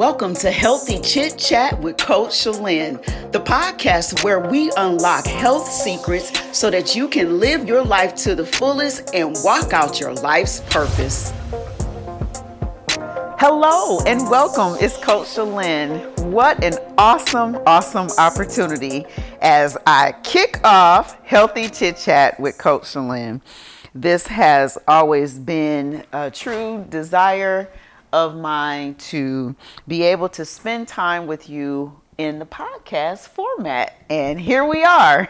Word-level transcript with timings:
Welcome 0.00 0.32
to 0.36 0.50
Healthy 0.50 1.02
Chit 1.02 1.36
Chat 1.36 1.78
with 1.78 1.98
Coach 1.98 2.30
Shalyn, 2.30 3.04
the 3.32 3.38
podcast 3.38 4.24
where 4.24 4.40
we 4.40 4.72
unlock 4.78 5.26
health 5.26 5.70
secrets 5.70 6.32
so 6.58 6.70
that 6.70 6.96
you 6.96 7.06
can 7.06 7.38
live 7.38 7.68
your 7.68 7.84
life 7.84 8.14
to 8.14 8.34
the 8.34 8.46
fullest 8.46 9.14
and 9.14 9.36
walk 9.44 9.74
out 9.74 10.00
your 10.00 10.14
life's 10.14 10.60
purpose. 10.70 11.34
Hello 13.38 14.00
and 14.06 14.22
welcome. 14.30 14.82
It's 14.82 14.96
Coach 14.96 15.26
Shalyn. 15.26 16.18
What 16.30 16.64
an 16.64 16.78
awesome, 16.96 17.56
awesome 17.66 18.08
opportunity 18.16 19.04
as 19.42 19.76
I 19.86 20.14
kick 20.22 20.60
off 20.64 21.22
Healthy 21.26 21.68
Chit 21.68 21.98
Chat 21.98 22.40
with 22.40 22.56
Coach 22.56 22.84
Shalyn. 22.84 23.42
This 23.94 24.26
has 24.28 24.78
always 24.88 25.38
been 25.38 26.04
a 26.14 26.30
true 26.30 26.86
desire 26.88 27.68
of 28.12 28.36
mine 28.36 28.94
to 28.96 29.54
be 29.86 30.02
able 30.02 30.28
to 30.30 30.44
spend 30.44 30.88
time 30.88 31.26
with 31.26 31.48
you 31.48 32.00
in 32.20 32.38
the 32.38 32.44
podcast 32.44 33.28
format. 33.28 33.96
And 34.10 34.38
here 34.38 34.64
we 34.64 34.84
are. 34.84 35.28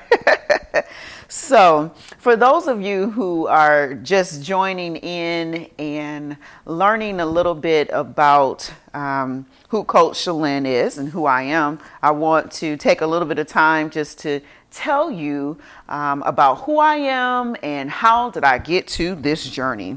so, 1.29 1.93
for 2.19 2.35
those 2.35 2.67
of 2.67 2.83
you 2.83 3.11
who 3.11 3.47
are 3.47 3.95
just 3.95 4.43
joining 4.43 4.97
in 4.97 5.71
and 5.79 6.37
learning 6.67 7.21
a 7.21 7.27
little 7.27 7.55
bit 7.55 7.91
about 7.93 8.73
um, 8.93 9.47
who 9.69 9.85
Coach 9.85 10.17
Shalyn 10.17 10.67
is 10.67 10.99
and 10.99 11.09
who 11.09 11.27
I 11.27 11.43
am, 11.43 11.79
I 12.03 12.11
want 12.11 12.51
to 12.55 12.77
take 12.77 13.03
a 13.03 13.07
little 13.07 13.29
bit 13.29 13.39
of 13.39 13.47
time 13.47 13.91
just 13.91 14.19
to 14.21 14.41
tell 14.73 15.13
you 15.13 15.59
um, 15.89 16.23
about 16.23 16.63
who 16.63 16.79
I 16.79 16.97
am 16.97 17.57
and 17.63 17.89
how 17.89 18.31
did 18.31 18.43
I 18.43 18.59
get 18.59 18.89
to 18.89 19.15
this 19.15 19.49
journey 19.49 19.97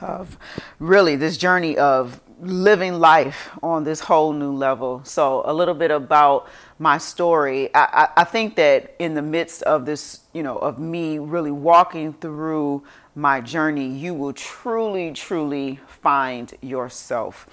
of 0.00 0.38
really 0.78 1.16
this 1.16 1.36
journey 1.36 1.76
of 1.76 2.20
living 2.40 2.94
life 2.94 3.50
on 3.62 3.84
this 3.84 4.00
whole 4.00 4.32
new 4.32 4.52
level. 4.52 5.00
So, 5.04 5.42
a 5.44 5.52
little 5.52 5.74
bit 5.74 5.90
about 5.90 6.48
my 6.78 6.98
story. 6.98 7.74
I, 7.74 7.84
I, 7.84 8.08
I, 8.22 8.24
think 8.24 8.56
that 8.56 8.94
in 8.98 9.14
the 9.14 9.22
midst 9.22 9.62
of 9.62 9.86
this, 9.86 10.20
you 10.32 10.42
know, 10.42 10.58
of 10.58 10.78
me 10.78 11.18
really 11.18 11.52
walking 11.52 12.12
through 12.14 12.82
my 13.14 13.40
journey, 13.40 13.86
you 13.86 14.12
will 14.12 14.32
truly, 14.32 15.12
truly 15.12 15.78
find 16.02 16.52
yourself. 16.60 17.46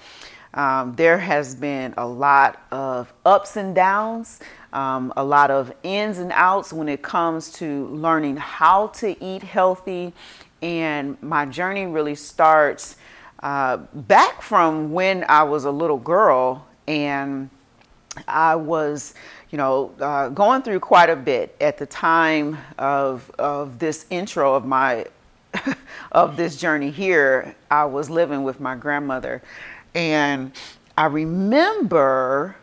Um, 0.54 0.94
there 0.96 1.18
has 1.18 1.54
been 1.54 1.94
a 1.96 2.06
lot 2.06 2.62
of 2.70 3.12
ups 3.24 3.56
and 3.56 3.74
downs, 3.74 4.40
um, 4.72 5.12
a 5.16 5.24
lot 5.24 5.50
of 5.50 5.72
ins 5.82 6.18
and 6.18 6.32
outs 6.34 6.72
when 6.72 6.88
it 6.88 7.00
comes 7.00 7.52
to 7.52 7.86
learning 7.86 8.36
how 8.36 8.88
to 8.88 9.24
eat 9.24 9.42
healthy 9.42 10.12
and 10.62 11.20
my 11.22 11.44
journey 11.44 11.86
really 11.86 12.14
starts 12.14 12.96
uh, 13.42 13.78
back 13.92 14.40
from 14.40 14.92
when 14.92 15.24
I 15.28 15.42
was 15.42 15.64
a 15.64 15.70
little 15.70 15.98
girl, 15.98 16.64
and 16.86 17.50
I 18.28 18.54
was, 18.54 19.14
you 19.50 19.58
know, 19.58 19.92
uh, 20.00 20.28
going 20.28 20.62
through 20.62 20.80
quite 20.80 21.10
a 21.10 21.16
bit 21.16 21.56
at 21.60 21.76
the 21.76 21.86
time 21.86 22.56
of 22.78 23.28
of 23.38 23.78
this 23.80 24.06
intro 24.10 24.54
of 24.54 24.64
my 24.64 25.06
of 26.12 26.36
this 26.36 26.56
journey 26.56 26.90
here. 26.90 27.56
I 27.70 27.84
was 27.84 28.08
living 28.08 28.44
with 28.44 28.60
my 28.60 28.76
grandmother, 28.76 29.42
and 29.94 30.52
I 30.96 31.06
remember 31.06 32.54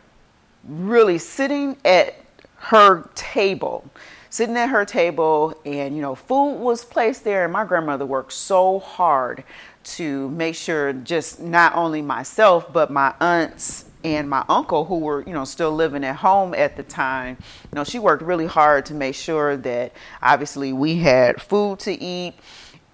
really 0.66 1.18
sitting 1.18 1.76
at 1.84 2.14
her 2.56 3.08
table 3.14 3.84
sitting 4.30 4.56
at 4.56 4.68
her 4.68 4.84
table 4.84 5.60
and 5.64 5.94
you 5.94 6.00
know 6.00 6.14
food 6.14 6.54
was 6.54 6.84
placed 6.84 7.24
there. 7.24 7.44
And 7.44 7.52
my 7.52 7.64
grandmother 7.64 8.06
worked 8.06 8.32
so 8.32 8.78
hard 8.78 9.44
to 9.82 10.30
make 10.30 10.54
sure 10.54 10.92
just 10.92 11.40
not 11.40 11.74
only 11.74 12.00
myself 12.00 12.72
but 12.72 12.90
my 12.90 13.14
aunts 13.20 13.86
and 14.02 14.30
my 14.30 14.44
uncle 14.48 14.84
who 14.84 14.98
were 14.98 15.22
you 15.26 15.32
know 15.32 15.44
still 15.44 15.72
living 15.72 16.04
at 16.04 16.16
home 16.16 16.54
at 16.54 16.76
the 16.76 16.84
time. 16.84 17.36
You 17.70 17.76
know 17.76 17.84
she 17.84 17.98
worked 17.98 18.22
really 18.22 18.46
hard 18.46 18.86
to 18.86 18.94
make 18.94 19.16
sure 19.16 19.56
that 19.58 19.92
obviously 20.22 20.72
we 20.72 20.96
had 20.96 21.42
food 21.42 21.80
to 21.80 21.92
eat. 21.92 22.34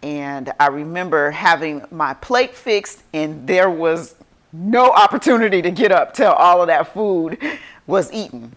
And 0.03 0.53
i 0.59 0.69
remember 0.69 1.31
having 1.31 1.85
my 1.91 2.15
plate 2.15 2.55
fixed 2.55 3.03
and 3.13 3.47
there 3.47 3.71
was 3.71 4.15
no 4.53 4.91
opportunity 4.91 5.61
to 5.63 5.71
get 5.71 5.93
up 5.93 6.15
till 6.15 6.33
all 6.33 6.63
of 6.63 6.69
that 6.69 6.93
food 6.95 7.39
was 7.87 8.13
eaten 8.13 8.55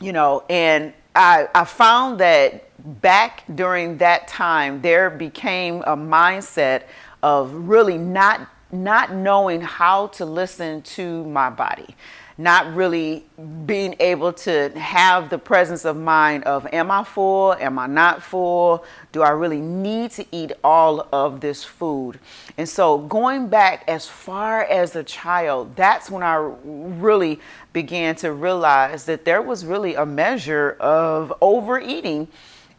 you 0.00 0.12
know. 0.12 0.44
And 0.48 0.92
I, 1.18 1.48
I 1.52 1.64
found 1.64 2.20
that 2.20 2.70
back 3.02 3.42
during 3.52 3.98
that 3.98 4.28
time, 4.28 4.80
there 4.80 5.10
became 5.10 5.82
a 5.82 5.96
mindset 5.96 6.84
of 7.24 7.52
really 7.52 7.98
not 7.98 8.48
not 8.70 9.12
knowing 9.12 9.62
how 9.62 10.08
to 10.08 10.26
listen 10.26 10.82
to 10.82 11.24
my 11.24 11.48
body 11.48 11.96
not 12.40 12.72
really 12.72 13.24
being 13.66 13.96
able 13.98 14.32
to 14.32 14.70
have 14.78 15.28
the 15.28 15.38
presence 15.38 15.84
of 15.84 15.96
mind 15.96 16.44
of 16.44 16.68
am 16.72 16.88
I 16.88 17.02
full? 17.02 17.52
Am 17.54 17.80
I 17.80 17.88
not 17.88 18.22
full? 18.22 18.84
Do 19.10 19.22
I 19.22 19.30
really 19.30 19.60
need 19.60 20.12
to 20.12 20.26
eat 20.30 20.52
all 20.62 21.08
of 21.12 21.40
this 21.40 21.64
food? 21.64 22.20
And 22.56 22.68
so 22.68 22.98
going 22.98 23.48
back 23.48 23.82
as 23.88 24.06
far 24.06 24.62
as 24.62 24.94
a 24.94 25.02
child, 25.02 25.74
that's 25.74 26.10
when 26.10 26.22
I 26.22 26.36
really 26.64 27.40
began 27.72 28.14
to 28.16 28.32
realize 28.32 29.04
that 29.06 29.24
there 29.24 29.42
was 29.42 29.66
really 29.66 29.96
a 29.96 30.06
measure 30.06 30.76
of 30.78 31.34
overeating 31.40 32.28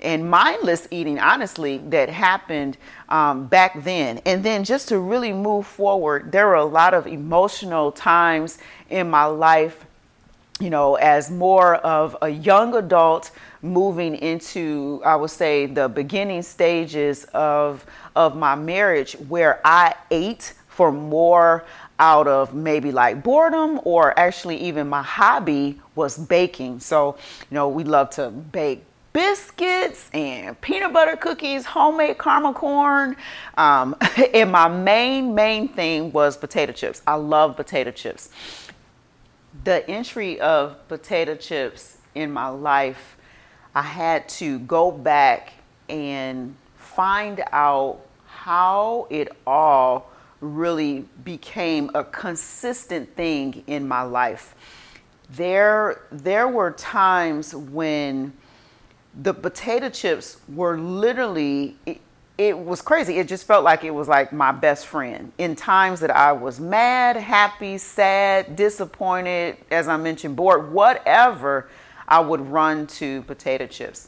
and 0.01 0.29
mindless 0.29 0.87
eating, 0.91 1.19
honestly, 1.19 1.79
that 1.89 2.09
happened 2.09 2.77
um, 3.09 3.47
back 3.47 3.83
then. 3.83 4.21
And 4.25 4.43
then 4.43 4.63
just 4.63 4.87
to 4.89 4.99
really 4.99 5.33
move 5.33 5.67
forward, 5.67 6.31
there 6.31 6.47
were 6.47 6.55
a 6.55 6.65
lot 6.65 6.93
of 6.93 7.05
emotional 7.05 7.91
times 7.91 8.59
in 8.89 9.09
my 9.09 9.25
life, 9.25 9.85
you 10.59 10.69
know, 10.69 10.95
as 10.95 11.29
more 11.29 11.75
of 11.75 12.15
a 12.21 12.29
young 12.29 12.75
adult 12.75 13.31
moving 13.61 14.15
into, 14.15 15.01
I 15.05 15.15
would 15.15 15.31
say, 15.31 15.65
the 15.65 15.89
beginning 15.89 16.43
stages 16.43 17.25
of, 17.33 17.85
of 18.15 18.37
my 18.37 18.55
marriage 18.55 19.13
where 19.27 19.59
I 19.65 19.95
ate 20.11 20.53
for 20.67 20.91
more 20.93 21.65
out 21.99 22.27
of 22.27 22.53
maybe 22.53 22.93
like 22.93 23.21
boredom 23.21 23.81
or 23.83 24.17
actually 24.17 24.55
even 24.57 24.87
my 24.87 25.03
hobby 25.03 25.77
was 25.95 26.17
baking. 26.17 26.79
So, 26.79 27.17
you 27.41 27.55
know, 27.55 27.67
we 27.67 27.83
love 27.83 28.09
to 28.11 28.29
bake 28.29 28.85
biscuits 29.13 30.09
and 30.13 30.59
peanut 30.61 30.93
butter 30.93 31.15
cookies, 31.15 31.65
homemade 31.65 32.17
caramel 32.17 32.53
corn. 32.53 33.15
Um, 33.57 33.95
and 34.33 34.51
my 34.51 34.67
main, 34.67 35.33
main 35.33 35.67
thing 35.67 36.11
was 36.11 36.37
potato 36.37 36.71
chips. 36.71 37.01
I 37.07 37.15
love 37.15 37.55
potato 37.55 37.91
chips. 37.91 38.29
The 39.63 39.87
entry 39.89 40.39
of 40.39 40.87
potato 40.87 41.35
chips 41.35 41.97
in 42.15 42.31
my 42.31 42.47
life, 42.47 43.17
I 43.75 43.81
had 43.81 44.29
to 44.29 44.59
go 44.59 44.91
back 44.91 45.53
and 45.89 46.55
find 46.77 47.43
out 47.51 47.99
how 48.27 49.07
it 49.09 49.29
all 49.45 50.11
really 50.41 51.05
became 51.23 51.91
a 51.93 52.03
consistent 52.03 53.13
thing 53.15 53.63
in 53.67 53.87
my 53.87 54.01
life. 54.03 54.55
There, 55.31 56.01
there 56.11 56.47
were 56.47 56.71
times 56.71 57.53
when 57.53 58.33
the 59.21 59.33
potato 59.33 59.89
chips 59.89 60.37
were 60.47 60.77
literally 60.77 61.75
it, 61.85 61.99
it, 62.37 62.57
was 62.57 62.81
crazy. 62.81 63.17
It 63.17 63.27
just 63.27 63.45
felt 63.45 63.65
like 63.65 63.83
it 63.83 63.91
was 63.91 64.07
like 64.07 64.31
my 64.31 64.53
best 64.53 64.87
friend. 64.87 65.31
In 65.37 65.55
times 65.55 65.99
that 65.99 66.11
i 66.11 66.31
was 66.31 66.59
mad 66.59 67.17
happy 67.17 67.77
sad 67.77 68.55
disappointed 68.55 69.57
as 69.71 69.87
i 69.87 69.97
mentioned 69.97 70.35
bored 70.35 70.71
whatever 70.71 71.69
i 72.07 72.19
would 72.19 72.41
run 72.41 72.87
to 72.87 73.21
potato 73.23 73.67
chips. 73.67 74.07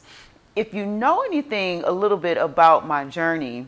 If 0.56 0.74
you 0.74 0.86
know 0.86 1.22
anything 1.22 1.82
a 1.84 1.92
little 1.92 2.18
bit 2.18 2.36
about 2.36 2.86
my 2.86 3.04
journey 3.04 3.66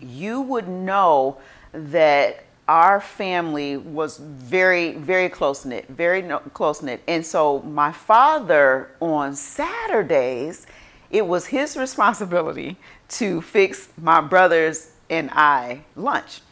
you 0.00 0.40
would 0.42 0.68
know 0.68 1.38
that 1.72 2.44
our 2.68 3.00
family 3.00 3.78
was 3.78 4.18
very, 4.18 4.92
very 4.92 5.30
close 5.30 5.64
knit, 5.64 5.88
very 5.88 6.22
close 6.52 6.82
knit. 6.82 7.02
And 7.08 7.24
so 7.24 7.60
my 7.62 7.90
father 7.90 8.90
on 9.00 9.34
Saturdays, 9.34 10.66
it 11.10 11.26
was 11.26 11.46
his 11.46 11.76
responsibility 11.78 12.76
to 13.08 13.40
fix 13.40 13.88
my 13.96 14.20
brothers 14.20 14.92
and 15.08 15.30
I 15.32 15.82
lunch. 15.96 16.42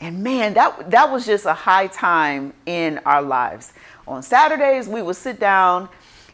And 0.00 0.22
man, 0.22 0.54
that 0.54 0.90
that 0.90 1.10
was 1.10 1.26
just 1.26 1.44
a 1.44 1.52
high 1.52 1.88
time 1.88 2.54
in 2.66 2.98
our 3.04 3.20
lives. 3.20 3.72
On 4.06 4.22
Saturdays, 4.22 4.88
we 4.88 5.02
would 5.02 5.16
sit 5.16 5.40
down, 5.40 5.88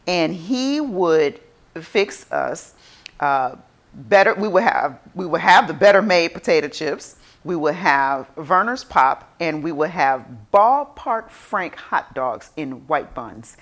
and 0.06 0.34
he 0.34 0.80
would 0.80 1.40
fix 1.80 2.30
us 2.30 2.74
uh, 3.20 3.56
better. 3.94 4.34
We 4.34 4.48
would 4.48 4.64
have 4.64 4.98
we 5.14 5.24
would 5.24 5.40
have 5.40 5.66
the 5.66 5.72
Better 5.72 6.02
Made 6.02 6.34
potato 6.34 6.68
chips 6.68 7.16
we 7.44 7.54
would 7.54 7.74
have 7.74 8.34
Vernors 8.36 8.88
Pop, 8.88 9.34
and 9.38 9.62
we 9.62 9.70
would 9.70 9.90
have 9.90 10.50
Ball 10.50 10.86
Park 10.86 11.30
Frank 11.30 11.76
hot 11.76 12.14
dogs 12.14 12.50
in 12.56 12.86
white 12.86 13.14
buns. 13.14 13.56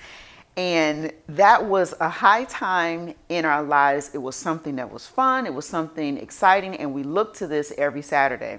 And 0.56 1.12
that 1.28 1.64
was 1.64 1.94
a 1.98 2.08
high 2.08 2.44
time 2.44 3.14
in 3.28 3.44
our 3.44 3.62
lives. 3.62 4.14
It 4.14 4.18
was 4.18 4.36
something 4.36 4.76
that 4.76 4.92
was 4.92 5.06
fun, 5.06 5.46
it 5.46 5.54
was 5.54 5.66
something 5.66 6.18
exciting, 6.18 6.76
and 6.76 6.94
we 6.94 7.02
looked 7.02 7.36
to 7.38 7.46
this 7.46 7.72
every 7.76 8.02
Saturday. 8.02 8.58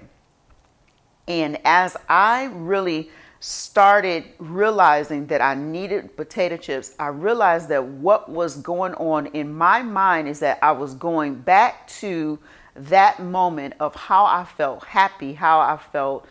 And 1.26 1.58
as 1.64 1.96
I 2.08 2.50
really 2.52 3.10
started 3.40 4.24
realizing 4.38 5.26
that 5.26 5.40
I 5.40 5.54
needed 5.54 6.16
potato 6.16 6.56
chips, 6.56 6.94
I 6.98 7.08
realized 7.08 7.68
that 7.68 7.84
what 7.84 8.28
was 8.28 8.56
going 8.56 8.94
on 8.94 9.26
in 9.26 9.54
my 9.54 9.82
mind 9.82 10.28
is 10.28 10.40
that 10.40 10.58
I 10.62 10.72
was 10.72 10.94
going 10.94 11.34
back 11.36 11.86
to 12.00 12.38
that 12.74 13.20
moment 13.20 13.74
of 13.80 13.94
how 13.94 14.24
I 14.24 14.44
felt 14.44 14.84
happy, 14.84 15.34
how 15.34 15.60
I 15.60 15.76
felt 15.76 16.26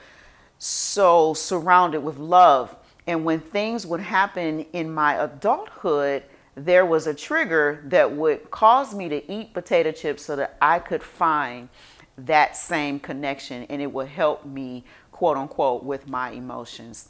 so 0.58 1.34
surrounded 1.34 2.02
with 2.02 2.18
love. 2.18 2.76
And 3.08 3.26
when 3.26 3.40
things 3.40 3.86
would 3.86 4.02
happen 4.02 4.62
in 4.74 4.94
my 4.94 5.16
adulthood, 5.16 6.24
there 6.56 6.86
was 6.86 7.08
a 7.08 7.14
trigger 7.14 7.84
that 7.86 8.12
would 8.12 8.52
cause 8.52 8.94
me 8.94 9.10
to 9.10 9.32
eat 9.32 9.54
potato 9.54 9.92
chips 9.92 10.24
so 10.24 10.36
that 10.36 10.58
I 10.62 10.80
could 10.80 11.04
find 11.04 11.70
that 12.18 12.56
same 12.56 13.00
connection 13.00 13.64
and 13.70 13.82
it 13.82 13.92
would 13.92 14.08
help 14.08 14.46
me, 14.46 14.84
quote 15.12 15.38
unquote, 15.38 15.84
with 15.84 16.08
my 16.08 16.32
emotions. 16.32 17.10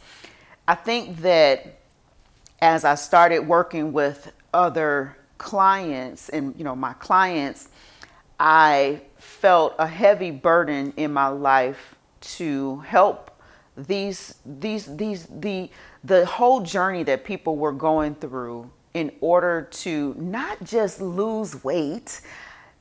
I 0.68 0.76
think 0.76 1.18
that 1.18 1.80
as 2.62 2.86
I 2.86 2.96
started 2.96 3.40
working 3.40 3.92
with 3.92 4.32
other 4.54 5.18
clients 5.38 6.30
and 6.30 6.56
you 6.58 6.64
know 6.64 6.76
my 6.76 6.94
clients 6.94 7.68
I 8.40 9.02
felt 9.18 9.76
a 9.80 9.88
heavy 9.88 10.32
burden 10.32 10.94
in 10.98 11.14
my 11.14 11.28
life 11.28 11.96
to 12.22 12.80
help 12.80 13.32
these 13.76 14.36
these 14.46 14.96
these 14.96 15.28
the 15.28 15.70
the 16.04 16.26
whole 16.26 16.62
journey 16.62 17.04
that 17.04 17.24
people 17.24 17.58
were 17.58 17.72
going 17.72 18.16
through 18.16 18.70
in 18.94 19.12
order 19.22 19.68
to 19.72 20.16
not 20.18 20.64
just 20.64 21.02
lose 21.02 21.64
weight, 21.64 22.22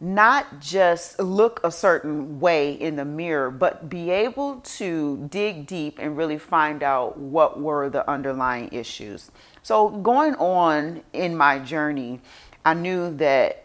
not 0.00 0.60
just 0.60 1.18
look 1.20 1.60
a 1.64 1.70
certain 1.70 2.38
way 2.38 2.72
in 2.72 2.96
the 2.96 3.04
mirror, 3.04 3.50
but 3.50 3.88
be 3.88 4.10
able 4.10 4.56
to 4.60 5.26
dig 5.30 5.66
deep 5.66 5.98
and 5.98 6.16
really 6.16 6.38
find 6.38 6.82
out 6.82 7.16
what 7.16 7.60
were 7.60 7.88
the 7.88 8.08
underlying 8.10 8.68
issues. 8.72 9.30
So, 9.62 9.88
going 9.88 10.34
on 10.34 11.02
in 11.12 11.36
my 11.36 11.58
journey, 11.60 12.20
I 12.64 12.74
knew 12.74 13.14
that 13.16 13.64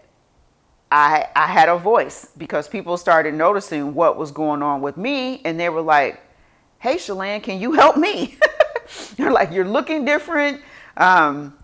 I, 0.91 1.27
I 1.35 1.47
had 1.47 1.69
a 1.69 1.77
voice 1.77 2.29
because 2.37 2.67
people 2.67 2.97
started 2.97 3.33
noticing 3.33 3.93
what 3.93 4.17
was 4.17 4.31
going 4.31 4.63
on 4.63 4.81
with 4.81 4.97
me, 4.97 5.41
and 5.43 5.59
they 5.59 5.69
were 5.69 5.81
like, 5.81 6.21
Hey, 6.79 6.95
Shalane, 6.95 7.43
can 7.43 7.59
you 7.59 7.73
help 7.73 7.97
me? 7.97 8.37
you're 9.17 9.31
like, 9.31 9.51
You're 9.51 9.67
looking 9.67 10.05
different. 10.05 10.61
Um, 10.95 11.57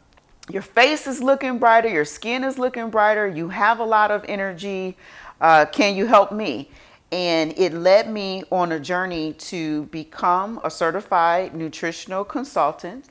your 0.50 0.62
face 0.62 1.08
is 1.08 1.24
looking 1.24 1.58
brighter, 1.58 1.88
your 1.88 2.04
skin 2.04 2.44
is 2.44 2.60
looking 2.60 2.90
brighter, 2.90 3.28
you 3.28 3.48
have 3.48 3.80
a 3.80 3.84
lot 3.84 4.12
of 4.12 4.26
energy. 4.28 4.98
Uh, 5.40 5.66
can 5.66 5.96
you 5.96 6.06
help 6.06 6.34
me? 6.34 6.70
And 7.14 7.58
it 7.58 7.74
led 7.74 8.10
me 8.10 8.44
on 8.52 8.74
a 8.74 8.80
journey 8.80 9.34
to 9.34 9.84
become 9.86 10.60
a 10.64 10.70
certified 10.70 11.56
nutritional 11.56 12.26
consultant. 12.26 13.06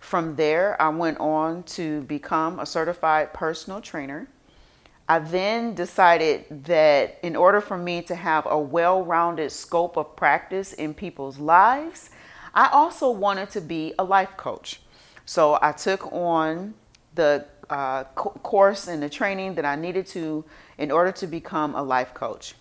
From 0.00 0.36
there, 0.36 0.80
I 0.80 0.88
went 0.90 1.18
on 1.18 1.62
to 1.64 2.02
become 2.02 2.58
a 2.58 2.66
certified 2.66 3.32
personal 3.32 3.80
trainer. 3.80 4.28
I 5.10 5.18
then 5.18 5.74
decided 5.74 6.66
that 6.66 7.18
in 7.24 7.34
order 7.34 7.60
for 7.60 7.76
me 7.76 8.00
to 8.02 8.14
have 8.14 8.46
a 8.48 8.56
well 8.56 9.04
rounded 9.04 9.50
scope 9.50 9.96
of 9.96 10.14
practice 10.14 10.72
in 10.72 10.94
people's 10.94 11.36
lives, 11.40 12.10
I 12.54 12.68
also 12.68 13.10
wanted 13.10 13.50
to 13.50 13.60
be 13.60 13.92
a 13.98 14.04
life 14.04 14.36
coach. 14.36 14.80
So 15.26 15.58
I 15.60 15.72
took 15.72 16.12
on 16.12 16.74
the 17.16 17.44
uh, 17.68 18.04
co- 18.14 18.38
course 18.44 18.86
and 18.86 19.02
the 19.02 19.08
training 19.08 19.56
that 19.56 19.64
I 19.64 19.74
needed 19.74 20.06
to 20.14 20.44
in 20.78 20.92
order 20.92 21.10
to 21.10 21.26
become 21.26 21.74
a 21.74 21.82
life 21.82 22.14
coach. 22.14 22.54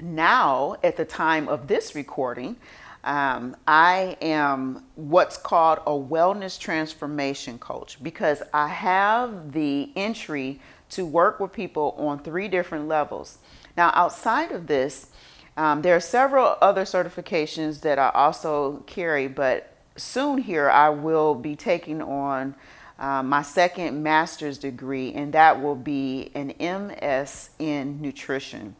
Now, 0.00 0.76
at 0.82 0.96
the 0.96 1.04
time 1.04 1.48
of 1.48 1.66
this 1.66 1.94
recording, 1.94 2.56
um, 3.04 3.54
I 3.66 4.16
am 4.22 4.84
what's 4.94 5.36
called 5.36 5.80
a 5.86 5.90
wellness 5.90 6.58
transformation 6.58 7.58
coach 7.58 8.02
because 8.02 8.42
I 8.54 8.68
have 8.68 9.52
the 9.52 9.90
entry 9.96 10.60
to 10.90 11.04
work 11.04 11.40
with 11.40 11.52
people 11.52 11.94
on 11.98 12.18
three 12.18 12.48
different 12.48 12.88
levels. 12.88 13.38
Now, 13.76 13.90
outside 13.94 14.52
of 14.52 14.66
this, 14.66 15.08
um, 15.56 15.82
there 15.82 15.96
are 15.96 16.00
several 16.00 16.56
other 16.60 16.84
certifications 16.84 17.80
that 17.80 17.98
I 17.98 18.10
also 18.10 18.84
carry, 18.86 19.26
but 19.28 19.74
soon 19.96 20.38
here 20.38 20.70
I 20.70 20.88
will 20.90 21.34
be 21.34 21.56
taking 21.56 22.00
on 22.00 22.54
uh, 22.98 23.22
my 23.22 23.42
second 23.42 24.02
master's 24.02 24.58
degree, 24.58 25.12
and 25.14 25.32
that 25.32 25.62
will 25.62 25.76
be 25.76 26.30
an 26.34 26.54
MS 26.58 27.50
in 27.58 28.00
nutrition. 28.00 28.74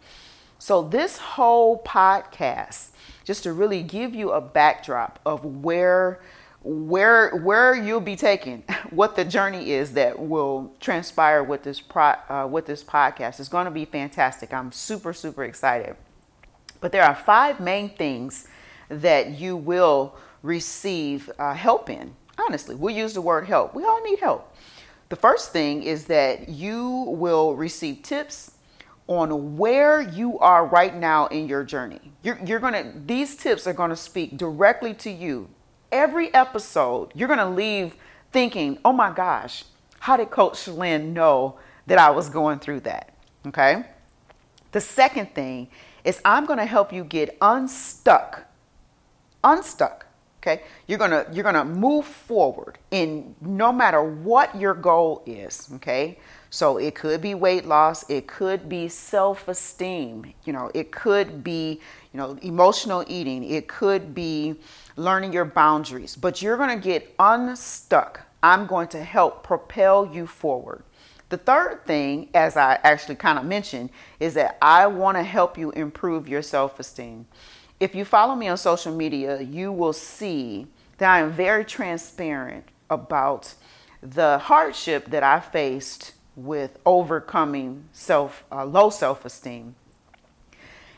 So, 0.58 0.82
this 0.82 1.18
whole 1.18 1.80
podcast, 1.82 2.88
just 3.24 3.44
to 3.44 3.52
really 3.52 3.82
give 3.82 4.14
you 4.14 4.32
a 4.32 4.40
backdrop 4.40 5.20
of 5.24 5.44
where 5.44 6.20
where 6.70 7.30
where 7.30 7.74
you'll 7.74 7.98
be 8.00 8.14
taken, 8.14 8.62
what 8.90 9.16
the 9.16 9.24
journey 9.24 9.72
is 9.72 9.92
that 9.94 10.18
will 10.18 10.74
transpire 10.80 11.42
with 11.42 11.62
this 11.62 11.80
pro, 11.80 12.12
uh, 12.28 12.46
with 12.50 12.66
this 12.66 12.84
podcast 12.84 13.40
is 13.40 13.48
going 13.48 13.64
to 13.64 13.70
be 13.70 13.86
fantastic. 13.86 14.52
I'm 14.52 14.70
super 14.70 15.14
super 15.14 15.44
excited. 15.44 15.96
But 16.80 16.92
there 16.92 17.04
are 17.04 17.14
five 17.14 17.58
main 17.58 17.88
things 17.88 18.48
that 18.90 19.30
you 19.30 19.56
will 19.56 20.16
receive 20.42 21.30
uh, 21.38 21.54
help 21.54 21.88
in. 21.88 22.14
Honestly, 22.38 22.74
we 22.74 22.92
use 22.92 23.14
the 23.14 23.22
word 23.22 23.46
help. 23.46 23.74
We 23.74 23.84
all 23.84 24.02
need 24.04 24.20
help. 24.20 24.54
The 25.08 25.16
first 25.16 25.52
thing 25.52 25.82
is 25.82 26.04
that 26.04 26.50
you 26.50 26.86
will 27.08 27.56
receive 27.56 28.02
tips 28.02 28.52
on 29.06 29.56
where 29.56 30.02
you 30.02 30.38
are 30.38 30.66
right 30.66 30.94
now 30.94 31.28
in 31.28 31.48
your 31.48 31.64
journey. 31.64 32.12
You're, 32.22 32.38
you're 32.44 32.60
gonna, 32.60 32.92
these 33.06 33.36
tips 33.36 33.66
are 33.66 33.72
gonna 33.72 33.96
speak 33.96 34.36
directly 34.36 34.92
to 34.94 35.10
you. 35.10 35.48
Every 35.90 36.32
episode, 36.34 37.12
you're 37.14 37.28
gonna 37.28 37.48
leave 37.48 37.96
thinking, 38.32 38.78
oh 38.84 38.92
my 38.92 39.10
gosh, 39.10 39.64
how 40.00 40.16
did 40.16 40.30
Coach 40.30 40.68
Lynn 40.68 41.14
know 41.14 41.58
that 41.86 41.98
I 41.98 42.10
was 42.10 42.28
going 42.28 42.58
through 42.58 42.80
that? 42.80 43.14
Okay. 43.46 43.84
The 44.72 44.80
second 44.80 45.34
thing 45.34 45.68
is 46.04 46.20
I'm 46.24 46.44
gonna 46.44 46.66
help 46.66 46.92
you 46.92 47.04
get 47.04 47.36
unstuck, 47.40 48.44
unstuck 49.42 50.06
okay? 50.40 50.62
You're 50.86 50.98
gonna 50.98 51.26
you're 51.32 51.44
gonna 51.44 51.64
move 51.64 52.04
forward 52.04 52.78
in 52.90 53.34
no 53.40 53.72
matter 53.72 54.02
what 54.02 54.54
your 54.56 54.74
goal 54.74 55.22
is 55.26 55.68
okay? 55.74 56.18
So 56.50 56.78
it 56.78 56.94
could 56.94 57.20
be 57.20 57.34
weight 57.34 57.66
loss 57.66 58.08
it 58.08 58.26
could 58.26 58.68
be 58.68 58.88
self-esteem 58.88 60.32
you 60.44 60.52
know 60.52 60.70
it 60.72 60.90
could 60.90 61.44
be 61.44 61.80
you 62.12 62.18
know 62.18 62.38
emotional 62.40 63.04
eating 63.06 63.44
it 63.44 63.68
could 63.68 64.14
be 64.14 64.54
learning 64.96 65.32
your 65.32 65.44
boundaries 65.44 66.16
but 66.16 66.40
you're 66.40 66.56
gonna 66.56 66.76
get 66.76 67.14
unstuck. 67.18 68.22
I'm 68.42 68.66
going 68.66 68.88
to 68.88 69.02
help 69.02 69.42
propel 69.42 70.06
you 70.06 70.26
forward. 70.26 70.84
The 71.28 71.36
third 71.36 71.84
thing, 71.84 72.30
as 72.32 72.56
I 72.56 72.78
actually 72.82 73.16
kind 73.16 73.38
of 73.38 73.44
mentioned, 73.44 73.90
is 74.18 74.34
that 74.34 74.56
I 74.62 74.86
want 74.86 75.18
to 75.18 75.22
help 75.22 75.58
you 75.58 75.70
improve 75.72 76.26
your 76.26 76.42
self 76.42 76.80
esteem. 76.80 77.26
If 77.80 77.94
you 77.94 78.04
follow 78.04 78.34
me 78.34 78.48
on 78.48 78.56
social 78.56 78.92
media, 78.92 79.40
you 79.40 79.70
will 79.70 79.92
see 79.92 80.66
that 80.98 81.10
I 81.10 81.20
am 81.20 81.30
very 81.30 81.64
transparent 81.64 82.64
about 82.90 83.54
the 84.02 84.38
hardship 84.38 85.06
that 85.10 85.22
I 85.22 85.38
faced 85.38 86.12
with 86.34 86.78
overcoming 86.84 87.84
self 87.92 88.44
uh, 88.50 88.64
low 88.64 88.90
self-esteem. 88.90 89.76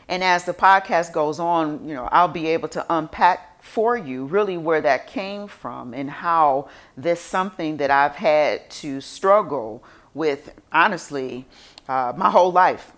And 0.07 0.23
as 0.23 0.45
the 0.45 0.53
podcast 0.53 1.13
goes 1.13 1.39
on, 1.39 1.87
you 1.87 1.93
know, 1.93 2.09
I'll 2.11 2.27
be 2.27 2.47
able 2.47 2.67
to 2.69 2.85
unpack 2.89 3.63
for 3.63 3.95
you 3.95 4.25
really 4.25 4.57
where 4.57 4.81
that 4.81 5.05
came 5.05 5.47
from 5.47 5.93
and 5.93 6.09
how 6.09 6.67
this 6.97 7.21
something 7.21 7.77
that 7.77 7.91
I've 7.91 8.15
had 8.15 8.67
to 8.71 9.01
struggle 9.01 9.83
with 10.15 10.51
honestly 10.71 11.45
uh, 11.87 12.13
my 12.17 12.29
whole 12.31 12.51
life. 12.51 12.91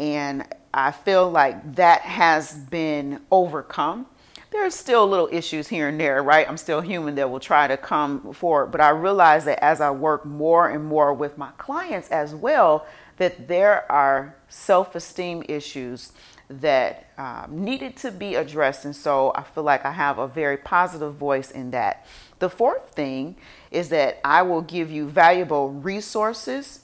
And 0.00 0.44
I 0.72 0.92
feel 0.92 1.30
like 1.30 1.74
that 1.76 2.02
has 2.02 2.54
been 2.54 3.20
overcome. 3.30 4.06
There's 4.50 4.74
still 4.74 5.06
little 5.06 5.28
issues 5.30 5.68
here 5.68 5.88
and 5.88 6.00
there, 6.00 6.22
right? 6.22 6.48
I'm 6.48 6.56
still 6.56 6.80
human 6.80 7.14
that 7.16 7.30
will 7.30 7.40
try 7.40 7.68
to 7.68 7.76
come 7.76 8.32
forward. 8.32 8.72
But 8.72 8.80
I 8.80 8.90
realize 8.90 9.44
that 9.44 9.62
as 9.62 9.80
I 9.80 9.90
work 9.90 10.26
more 10.26 10.68
and 10.68 10.84
more 10.84 11.14
with 11.14 11.38
my 11.38 11.50
clients 11.58 12.08
as 12.08 12.34
well, 12.34 12.86
that 13.18 13.48
there 13.48 13.90
are 13.90 14.34
self 14.48 14.94
esteem 14.94 15.44
issues 15.48 16.12
that 16.48 17.06
um, 17.16 17.64
needed 17.64 17.96
to 17.98 18.10
be 18.10 18.34
addressed. 18.34 18.84
And 18.84 18.94
so 18.94 19.30
I 19.36 19.42
feel 19.44 19.62
like 19.62 19.84
I 19.84 19.92
have 19.92 20.18
a 20.18 20.26
very 20.26 20.56
positive 20.56 21.14
voice 21.14 21.52
in 21.52 21.70
that. 21.70 22.06
The 22.40 22.50
fourth 22.50 22.90
thing 22.92 23.36
is 23.70 23.88
that 23.90 24.20
I 24.24 24.42
will 24.42 24.62
give 24.62 24.90
you 24.90 25.08
valuable 25.08 25.70
resources, 25.70 26.80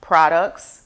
products, 0.00 0.79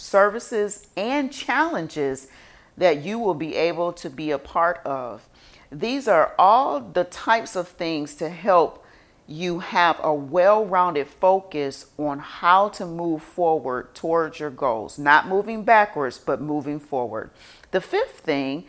services, 0.00 0.86
and 0.96 1.32
challenges 1.32 2.28
that 2.76 3.02
you 3.02 3.18
will 3.18 3.34
be 3.34 3.54
able 3.54 3.92
to 3.92 4.08
be 4.08 4.30
a 4.30 4.38
part 4.38 4.80
of. 4.84 5.28
These 5.70 6.08
are 6.08 6.34
all 6.38 6.80
the 6.80 7.04
types 7.04 7.54
of 7.54 7.68
things 7.68 8.14
to 8.16 8.28
help 8.28 8.84
you 9.28 9.60
have 9.60 10.00
a 10.02 10.12
well 10.12 10.64
rounded 10.64 11.06
focus 11.06 11.86
on 11.96 12.18
how 12.18 12.68
to 12.70 12.84
move 12.84 13.22
forward 13.22 13.94
towards 13.94 14.40
your 14.40 14.50
goals, 14.50 14.98
not 14.98 15.28
moving 15.28 15.62
backwards, 15.62 16.18
but 16.18 16.40
moving 16.40 16.80
forward. 16.80 17.30
The 17.70 17.80
fifth 17.80 18.20
thing 18.20 18.64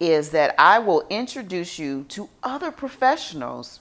is 0.00 0.30
that 0.30 0.54
I 0.58 0.78
will 0.78 1.04
introduce 1.10 1.78
you 1.78 2.04
to 2.10 2.30
other 2.42 2.70
professionals 2.70 3.80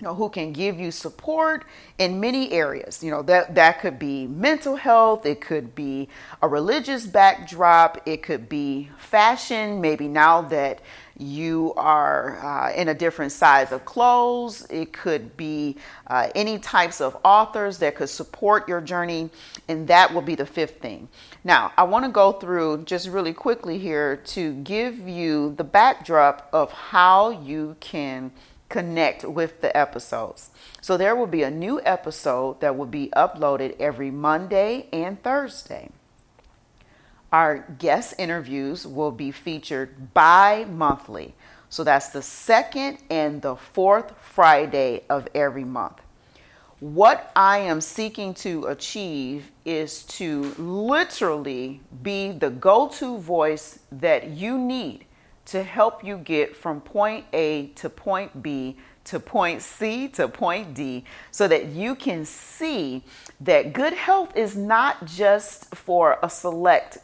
you 0.00 0.04
know, 0.04 0.14
who 0.14 0.28
can 0.28 0.52
give 0.52 0.78
you 0.78 0.90
support 0.90 1.64
in 1.98 2.20
many 2.20 2.52
areas. 2.52 3.02
You 3.02 3.10
know, 3.10 3.22
that, 3.22 3.54
that 3.54 3.80
could 3.80 3.98
be 3.98 4.26
mental 4.26 4.76
health, 4.76 5.24
it 5.24 5.40
could 5.40 5.74
be 5.74 6.08
a 6.42 6.48
religious 6.48 7.06
backdrop, 7.06 8.06
it 8.06 8.22
could 8.22 8.46
be 8.48 8.90
fashion, 8.98 9.80
maybe 9.80 10.06
now 10.06 10.42
that 10.42 10.80
you 11.18 11.72
are 11.78 12.38
uh, 12.44 12.72
in 12.74 12.88
a 12.88 12.94
different 12.94 13.32
size 13.32 13.72
of 13.72 13.86
clothes, 13.86 14.66
it 14.68 14.92
could 14.92 15.34
be 15.34 15.76
uh, 16.08 16.28
any 16.34 16.58
types 16.58 17.00
of 17.00 17.16
authors 17.24 17.78
that 17.78 17.94
could 17.94 18.10
support 18.10 18.68
your 18.68 18.82
journey, 18.82 19.30
and 19.68 19.88
that 19.88 20.12
will 20.12 20.20
be 20.20 20.34
the 20.34 20.44
fifth 20.44 20.78
thing. 20.82 21.08
Now, 21.42 21.72
I 21.78 21.84
want 21.84 22.04
to 22.04 22.10
go 22.10 22.32
through 22.32 22.84
just 22.84 23.08
really 23.08 23.32
quickly 23.32 23.78
here 23.78 24.16
to 24.16 24.52
give 24.56 25.08
you 25.08 25.54
the 25.56 25.64
backdrop 25.64 26.50
of 26.52 26.70
how 26.70 27.30
you 27.30 27.76
can 27.80 28.30
connect 28.68 29.24
with 29.24 29.60
the 29.60 29.76
episodes. 29.76 30.50
So 30.80 30.96
there 30.96 31.14
will 31.14 31.26
be 31.26 31.42
a 31.42 31.50
new 31.50 31.80
episode 31.84 32.60
that 32.60 32.76
will 32.76 32.86
be 32.86 33.10
uploaded 33.16 33.76
every 33.78 34.10
Monday 34.10 34.88
and 34.92 35.22
Thursday. 35.22 35.90
Our 37.32 37.66
guest 37.78 38.14
interviews 38.18 38.86
will 38.86 39.10
be 39.10 39.30
featured 39.30 40.14
bi 40.14 40.64
monthly. 40.64 41.34
So 41.68 41.84
that's 41.84 42.10
the 42.10 42.22
second 42.22 42.98
and 43.10 43.42
the 43.42 43.56
fourth 43.56 44.14
Friday 44.18 45.02
of 45.10 45.28
every 45.34 45.64
month. 45.64 46.00
What 46.78 47.32
I 47.34 47.58
am 47.58 47.80
seeking 47.80 48.34
to 48.34 48.66
achieve 48.66 49.50
is 49.64 50.02
to 50.04 50.54
literally 50.58 51.80
be 52.02 52.32
the 52.32 52.50
go 52.50 52.88
to 52.88 53.18
voice 53.18 53.78
that 53.90 54.28
you 54.28 54.58
need 54.58 55.05
to 55.46 55.62
help 55.62 56.04
you 56.04 56.18
get 56.18 56.56
from 56.56 56.80
point 56.80 57.24
A 57.32 57.68
to 57.76 57.88
point 57.88 58.42
B 58.42 58.76
to 59.04 59.20
point 59.20 59.62
C 59.62 60.08
to 60.08 60.28
point 60.28 60.74
D 60.74 61.04
so 61.30 61.46
that 61.48 61.66
you 61.68 61.94
can 61.94 62.24
see 62.24 63.04
that 63.40 63.72
good 63.72 63.92
health 63.92 64.36
is 64.36 64.56
not 64.56 65.06
just 65.06 65.74
for 65.74 66.18
a 66.22 66.28
select 66.28 66.98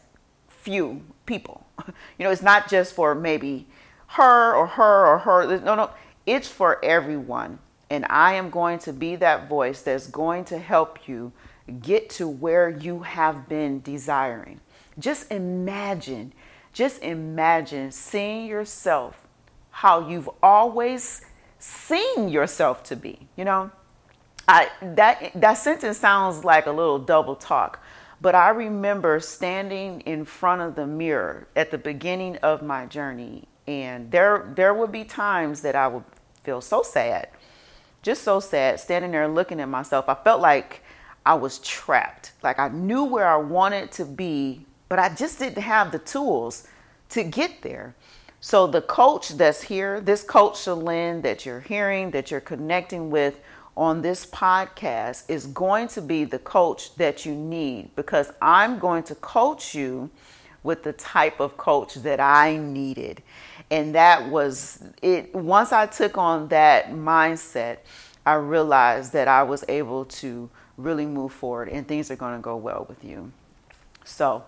few 0.47 1.01
people. 1.25 1.65
You 2.17 2.25
know, 2.25 2.31
it's 2.31 2.43
not 2.43 2.69
just 2.69 2.93
for 2.93 3.15
maybe 3.15 3.65
her 4.07 4.53
or 4.53 4.67
her 4.67 5.07
or 5.07 5.17
her. 5.17 5.59
No, 5.59 5.75
no, 5.75 5.89
it's 6.25 6.47
for 6.47 6.83
everyone. 6.85 7.59
And 7.89 8.05
I 8.09 8.33
am 8.35 8.49
going 8.49 8.79
to 8.79 8.93
be 8.93 9.15
that 9.17 9.49
voice 9.49 9.81
that's 9.81 10.07
going 10.07 10.45
to 10.45 10.59
help 10.59 11.07
you 11.07 11.33
get 11.81 12.09
to 12.11 12.27
where 12.27 12.69
you 12.69 12.99
have 12.99 13.49
been 13.49 13.81
desiring. 13.81 14.59
Just 14.99 15.31
imagine 15.31 16.33
just 16.73 17.01
imagine 17.01 17.91
seeing 17.91 18.47
yourself 18.47 19.27
how 19.69 20.07
you've 20.07 20.29
always 20.41 21.21
seen 21.59 22.27
yourself 22.29 22.83
to 22.83 22.95
be. 22.95 23.27
You 23.37 23.45
know, 23.45 23.71
I, 24.47 24.69
that 24.81 25.31
that 25.35 25.53
sentence 25.53 25.97
sounds 25.97 26.43
like 26.43 26.65
a 26.65 26.71
little 26.71 26.99
double 26.99 27.35
talk, 27.35 27.81
but 28.19 28.35
I 28.35 28.49
remember 28.49 29.19
standing 29.19 30.01
in 30.01 30.25
front 30.25 30.61
of 30.61 30.75
the 30.75 30.85
mirror 30.85 31.47
at 31.55 31.71
the 31.71 31.77
beginning 31.77 32.37
of 32.37 32.61
my 32.61 32.85
journey, 32.85 33.47
and 33.67 34.11
there 34.11 34.51
there 34.55 34.73
would 34.73 34.91
be 34.91 35.05
times 35.05 35.61
that 35.61 35.75
I 35.75 35.87
would 35.87 36.03
feel 36.43 36.59
so 36.59 36.83
sad, 36.83 37.29
just 38.01 38.23
so 38.23 38.39
sad, 38.39 38.79
standing 38.79 39.11
there 39.11 39.27
looking 39.27 39.61
at 39.61 39.69
myself. 39.69 40.09
I 40.09 40.15
felt 40.15 40.41
like 40.41 40.81
I 41.25 41.35
was 41.35 41.59
trapped, 41.59 42.33
like 42.43 42.59
I 42.59 42.67
knew 42.67 43.05
where 43.05 43.27
I 43.27 43.37
wanted 43.37 43.91
to 43.93 44.05
be, 44.05 44.65
but 44.89 44.99
I 44.99 45.09
just 45.09 45.39
didn't 45.39 45.61
have 45.61 45.91
the 45.91 45.99
tools 45.99 46.67
to 47.09 47.23
get 47.23 47.61
there. 47.61 47.95
So 48.39 48.67
the 48.67 48.81
coach 48.81 49.29
that's 49.29 49.63
here, 49.63 50.01
this 50.01 50.23
coach 50.23 50.55
Shalyn 50.55 51.21
that 51.21 51.45
you're 51.45 51.61
hearing, 51.61 52.11
that 52.11 52.29
you're 52.29 52.41
connecting 52.41 53.09
with 53.09 53.39
on 53.75 54.01
this 54.01 54.25
podcast 54.25 55.29
is 55.29 55.45
going 55.47 55.87
to 55.89 56.01
be 56.01 56.25
the 56.25 56.39
coach 56.39 56.95
that 56.95 57.25
you 57.25 57.33
need 57.33 57.95
because 57.95 58.31
I'm 58.41 58.79
going 58.79 59.03
to 59.03 59.15
coach 59.15 59.73
you 59.73 60.09
with 60.61 60.83
the 60.83 60.93
type 60.93 61.39
of 61.39 61.57
coach 61.57 61.95
that 61.95 62.19
I 62.19 62.57
needed. 62.57 63.23
And 63.71 63.95
that 63.95 64.29
was 64.29 64.83
it. 65.01 65.33
Once 65.33 65.71
I 65.71 65.85
took 65.85 66.17
on 66.17 66.47
that 66.49 66.91
mindset, 66.91 67.77
I 68.25 68.35
realized 68.35 69.13
that 69.13 69.27
I 69.27 69.43
was 69.43 69.65
able 69.67 70.05
to 70.05 70.49
really 70.77 71.05
move 71.05 71.33
forward 71.33 71.69
and 71.69 71.87
things 71.87 72.09
are 72.11 72.15
going 72.15 72.35
to 72.35 72.41
go 72.41 72.55
well 72.55 72.85
with 72.87 73.03
you. 73.03 73.31
So, 74.05 74.43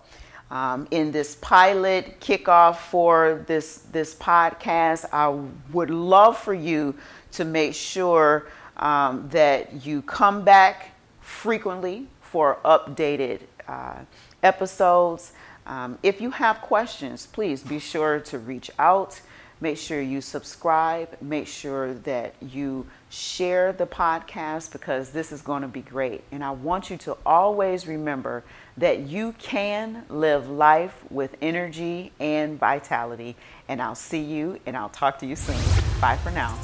um, 0.50 0.86
in 0.90 1.10
this 1.10 1.36
pilot 1.36 2.20
kickoff 2.20 2.76
for 2.76 3.44
this 3.46 3.78
this 3.92 4.14
podcast, 4.14 5.06
I 5.12 5.28
would 5.72 5.90
love 5.90 6.38
for 6.38 6.54
you 6.54 6.94
to 7.32 7.44
make 7.44 7.74
sure 7.74 8.46
um, 8.76 9.28
that 9.30 9.84
you 9.84 10.02
come 10.02 10.44
back 10.44 10.92
frequently 11.20 12.06
for 12.20 12.58
updated 12.64 13.40
uh, 13.66 13.98
episodes. 14.42 15.32
Um, 15.66 15.98
if 16.02 16.20
you 16.20 16.30
have 16.30 16.60
questions, 16.60 17.26
please 17.26 17.62
be 17.62 17.80
sure 17.80 18.20
to 18.20 18.38
reach 18.38 18.70
out. 18.78 19.20
Make 19.60 19.78
sure 19.78 20.00
you 20.00 20.20
subscribe. 20.20 21.16
Make 21.20 21.46
sure 21.46 21.94
that 21.94 22.34
you 22.40 22.86
share 23.16 23.72
the 23.72 23.86
podcast 23.86 24.72
because 24.72 25.10
this 25.10 25.32
is 25.32 25.40
going 25.40 25.62
to 25.62 25.68
be 25.68 25.80
great. 25.80 26.22
And 26.30 26.44
I 26.44 26.50
want 26.50 26.90
you 26.90 26.98
to 26.98 27.16
always 27.24 27.86
remember 27.86 28.44
that 28.76 29.00
you 29.00 29.34
can 29.38 30.04
live 30.10 30.50
life 30.50 31.02
with 31.10 31.34
energy 31.40 32.12
and 32.20 32.58
vitality. 32.58 33.34
And 33.68 33.80
I'll 33.80 33.94
see 33.94 34.20
you 34.20 34.60
and 34.66 34.76
I'll 34.76 34.90
talk 34.90 35.18
to 35.20 35.26
you 35.26 35.34
soon. 35.34 35.56
Bye 36.00 36.18
for 36.18 36.30
now. 36.30 36.56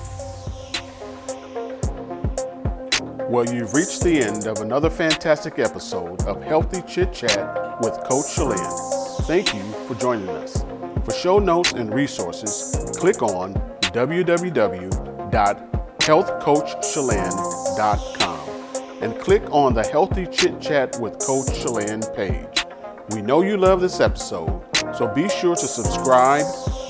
Well, 3.30 3.46
you've 3.46 3.72
reached 3.72 4.02
the 4.02 4.20
end 4.22 4.46
of 4.46 4.58
another 4.58 4.90
fantastic 4.90 5.58
episode 5.58 6.22
of 6.24 6.42
Healthy 6.42 6.82
Chit 6.82 7.14
Chat 7.14 7.80
with 7.80 7.94
Coach 8.04 8.26
Shalyn. 8.26 9.22
Thank 9.22 9.54
you 9.54 9.62
for 9.86 9.94
joining 9.94 10.28
us. 10.28 10.62
For 11.06 11.12
show 11.12 11.38
notes 11.38 11.72
and 11.72 11.94
resources, 11.94 12.92
click 12.98 13.22
on 13.22 13.54
www.healthcoachshalyn.com 16.02 19.02
and 19.02 19.18
click 19.20 19.42
on 19.50 19.74
the 19.74 19.84
Healthy 19.84 20.26
Chit 20.26 20.60
Chat 20.60 20.98
with 21.00 21.20
Coach 21.20 21.46
Shalyn 21.46 22.02
page. 22.16 22.66
We 23.10 23.22
know 23.22 23.42
you 23.42 23.56
love 23.56 23.80
this 23.80 24.00
episode, 24.00 24.64
so 24.96 25.06
be 25.08 25.28
sure 25.28 25.54
to 25.54 25.66
subscribe, 25.66 26.44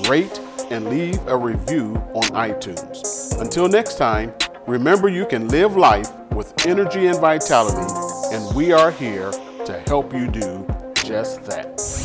rate, 0.08 0.40
and 0.70 0.88
leave 0.88 1.18
a 1.26 1.36
review 1.36 1.96
on 2.14 2.22
iTunes. 2.30 3.38
Until 3.38 3.68
next 3.68 3.98
time, 3.98 4.32
remember 4.66 5.10
you 5.10 5.26
can 5.26 5.48
live 5.48 5.76
life 5.76 6.10
with 6.30 6.66
energy 6.66 7.08
and 7.08 7.18
vitality, 7.18 7.92
and 8.34 8.56
we 8.56 8.72
are 8.72 8.90
here 8.90 9.30
to 9.66 9.82
help 9.86 10.14
you 10.14 10.26
do 10.28 10.66
just 11.04 11.44
that. 11.44 12.01